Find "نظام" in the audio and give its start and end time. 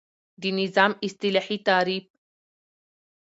0.59-0.91